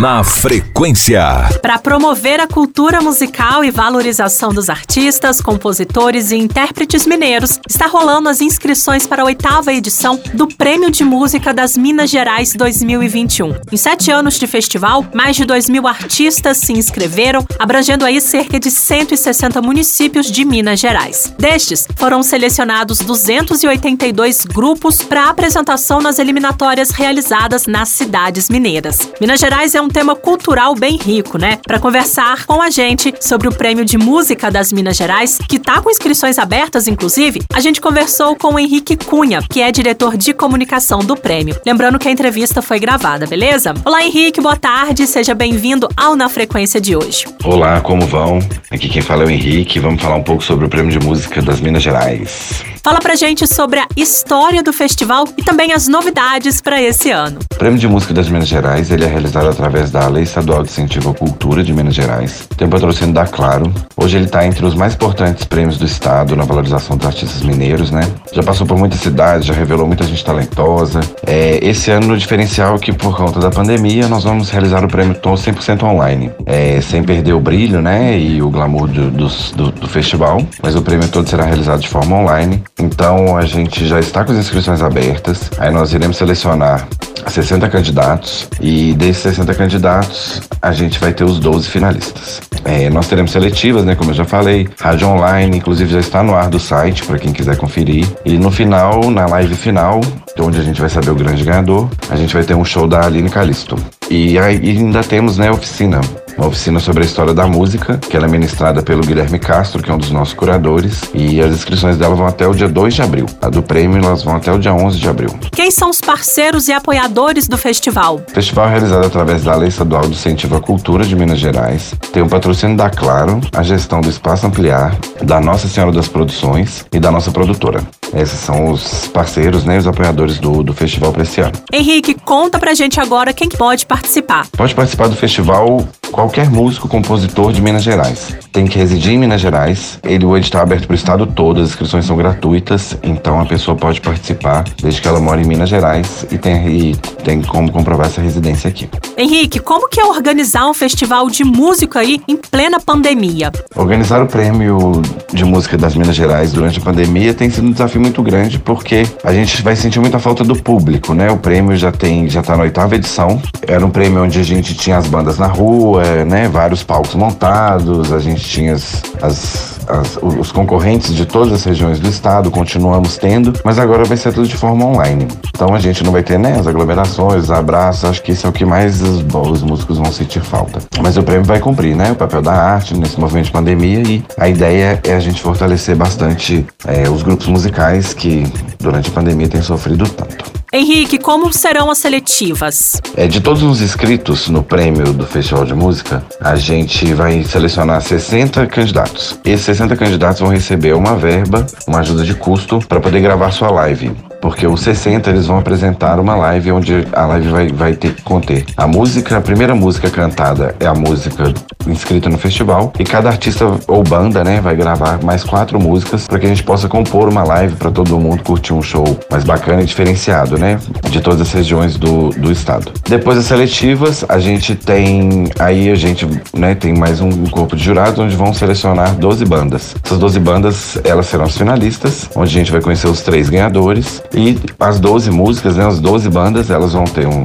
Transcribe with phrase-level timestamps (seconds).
[0.00, 1.20] Na Frequência.
[1.60, 8.30] Para promover a cultura musical e valorização dos artistas, compositores e intérpretes mineiros, está rolando
[8.30, 13.54] as inscrições para a oitava edição do Prêmio de Música das Minas Gerais 2021.
[13.70, 18.58] Em sete anos de festival, mais de 2 mil artistas se inscreveram, abrangendo aí cerca
[18.58, 21.30] de 160 municípios de Minas Gerais.
[21.38, 28.96] Destes, foram selecionados 282 grupos para apresentação nas eliminatórias realizadas nas cidades mineiras.
[29.20, 31.58] Minas Gerais é um tema cultural bem rico, né?
[31.66, 35.80] Para conversar com a gente sobre o Prêmio de Música das Minas Gerais, que tá
[35.80, 40.32] com inscrições abertas, inclusive, a gente conversou com o Henrique Cunha, que é diretor de
[40.32, 41.56] comunicação do prêmio.
[41.66, 43.74] Lembrando que a entrevista foi gravada, beleza?
[43.84, 47.26] Olá, Henrique, boa tarde, seja bem-vindo ao Na Frequência de hoje.
[47.44, 48.38] Olá, como vão?
[48.70, 51.42] Aqui quem fala é o Henrique, vamos falar um pouco sobre o Prêmio de Música
[51.42, 52.64] das Minas Gerais.
[52.82, 57.40] Fala pra gente sobre a história do festival e também as novidades para esse ano.
[57.54, 60.70] O Prêmio de Música das Minas Gerais ele é realizado através da Lei Estadual de
[60.70, 63.70] Incentivo à Cultura de Minas Gerais, tem o patrocínio da Claro.
[63.98, 67.90] Hoje ele está entre os mais importantes prêmios do estado na valorização dos artistas mineiros,
[67.90, 68.00] né?
[68.32, 71.00] Já passou por muitas cidades, já revelou muita gente talentosa.
[71.26, 74.88] É, esse ano o diferencial é que por conta da pandemia nós vamos realizar o
[74.88, 79.10] prêmio Tom 100% online, é, sem perder o brilho, né, e o glamour do,
[79.54, 80.40] do, do festival.
[80.62, 82.62] Mas o prêmio todo será realizado de forma online.
[82.82, 85.50] Então a gente já está com as inscrições abertas.
[85.58, 86.88] Aí nós iremos selecionar
[87.28, 92.40] 60 candidatos e desses 60 candidatos a gente vai ter os 12 finalistas.
[92.64, 93.94] É, nós teremos seletivas, né?
[93.94, 97.32] Como eu já falei, rádio online, inclusive já está no ar do site para quem
[97.32, 98.06] quiser conferir.
[98.24, 100.00] E no final, na live final,
[100.38, 103.04] onde a gente vai saber o grande ganhador, a gente vai ter um show da
[103.04, 103.76] Aline Calisto.
[104.10, 106.00] E ainda temos, né, oficina
[106.40, 109.82] uma oficina é sobre a história da música, que ela é ministrada pelo Guilherme Castro,
[109.82, 112.94] que é um dos nossos curadores, e as inscrições dela vão até o dia 2
[112.94, 113.26] de abril.
[113.42, 115.28] A do prêmio elas vão até o dia 11 de abril.
[115.52, 118.20] Quem são os parceiros e apoiadores do festival?
[118.26, 121.94] O festival é realizado através da Lei Estadual do Incentivo à Cultura de Minas Gerais,
[122.12, 126.86] tem o patrocínio da Claro, a gestão do Espaço Ampliar, da Nossa Senhora das Produções
[126.92, 127.82] e da nossa produtora.
[128.14, 131.52] Esses são os parceiros, né, os apoiadores do, do festival para esse ano.
[131.72, 134.46] Henrique, conta pra gente agora quem pode participar.
[134.56, 138.36] Pode participar do festival qualquer músico compositor de Minas Gerais.
[138.52, 139.98] Tem que residir em Minas Gerais.
[140.02, 143.44] Ele, o edital é aberto para o estado todo, as inscrições são gratuitas, então a
[143.46, 147.70] pessoa pode participar desde que ela mora em Minas Gerais e tem, e tem como
[147.70, 148.88] comprovar essa residência aqui.
[149.16, 153.52] Henrique, como que é organizar um festival de música aí em plena pandemia?
[153.76, 155.00] Organizar o prêmio
[155.32, 159.06] de música das Minas Gerais durante a pandemia tem sido um desafio muito grande porque
[159.22, 161.30] a gente vai sentir muita falta do público, né?
[161.30, 163.40] O prêmio já tem já está na oitava edição.
[163.66, 167.14] Era um prêmio onde a gente tinha as bandas na rua, é, né, vários palcos
[167.14, 172.50] montados, a gente tinha as, as, as, os concorrentes de todas as regiões do estado,
[172.50, 175.28] continuamos tendo, mas agora vai ser tudo de forma online.
[175.54, 178.48] Então a gente não vai ter né, as aglomerações, os abraços, acho que isso é
[178.48, 179.22] o que mais os,
[179.52, 180.78] os músicos vão sentir falta.
[181.02, 184.24] Mas o prêmio vai cumprir né, o papel da arte nesse movimento de pandemia e
[184.38, 188.50] a ideia é a gente fortalecer bastante é, os grupos musicais que
[188.80, 190.59] durante a pandemia têm sofrido tanto.
[190.72, 193.00] Henrique, como serão as seletivas?
[193.16, 198.00] É, de todos os inscritos no prêmio do Festival de Música, a gente vai selecionar
[198.00, 199.36] 60 candidatos.
[199.44, 203.68] Esses 60 candidatos vão receber uma verba, uma ajuda de custo, para poder gravar sua
[203.72, 204.14] live.
[204.40, 208.22] Porque os 60 eles vão apresentar uma live onde a live vai, vai ter que
[208.22, 208.64] conter.
[208.76, 211.52] A música, a primeira música cantada é a música
[211.86, 216.38] inscrita no festival e cada artista ou banda, né, vai gravar mais quatro músicas para
[216.38, 219.82] que a gente possa compor uma live para todo mundo curtir um show mais bacana
[219.82, 220.78] e diferenciado, né,
[221.10, 222.92] de todas as regiões do, do estado.
[223.08, 227.82] Depois das seletivas, a gente tem aí a gente, né, tem mais um corpo de
[227.84, 229.94] jurados onde vão selecionar 12 bandas.
[230.04, 234.22] Essas 12 bandas, elas serão as finalistas, onde a gente vai conhecer os três ganhadores
[234.32, 237.42] e as 12 músicas, né, as 12 bandas, elas vão ter um.